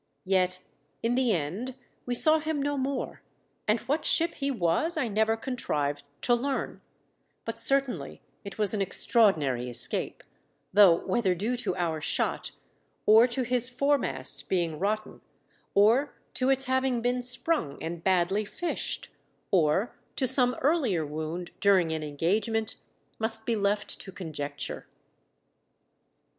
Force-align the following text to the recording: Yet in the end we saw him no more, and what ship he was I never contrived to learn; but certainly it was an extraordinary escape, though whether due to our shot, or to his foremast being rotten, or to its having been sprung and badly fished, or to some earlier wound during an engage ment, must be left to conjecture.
Yet 0.25 0.63
in 1.03 1.13
the 1.13 1.31
end 1.31 1.75
we 2.07 2.15
saw 2.15 2.39
him 2.39 2.59
no 2.59 2.75
more, 2.75 3.21
and 3.67 3.79
what 3.81 4.03
ship 4.03 4.33
he 4.33 4.49
was 4.49 4.97
I 4.97 5.07
never 5.07 5.37
contrived 5.37 6.01
to 6.23 6.33
learn; 6.33 6.81
but 7.45 7.55
certainly 7.55 8.19
it 8.43 8.57
was 8.57 8.73
an 8.73 8.81
extraordinary 8.81 9.69
escape, 9.69 10.23
though 10.73 11.05
whether 11.05 11.35
due 11.35 11.55
to 11.57 11.75
our 11.75 12.01
shot, 12.01 12.49
or 13.05 13.27
to 13.27 13.43
his 13.43 13.69
foremast 13.69 14.49
being 14.49 14.79
rotten, 14.79 15.21
or 15.75 16.15
to 16.33 16.49
its 16.49 16.65
having 16.65 17.03
been 17.03 17.21
sprung 17.21 17.77
and 17.79 18.03
badly 18.03 18.43
fished, 18.43 19.09
or 19.51 19.95
to 20.15 20.25
some 20.25 20.55
earlier 20.63 21.05
wound 21.05 21.51
during 21.59 21.91
an 21.91 22.01
engage 22.01 22.49
ment, 22.49 22.75
must 23.19 23.45
be 23.45 23.55
left 23.55 23.99
to 23.99 24.11
conjecture. 24.11 24.87